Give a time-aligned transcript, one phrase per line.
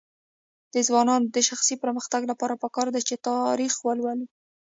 [0.73, 4.27] د ځوانانو د شخصي پرمختګ لپاره پکار ده چې تاریخ ولولي.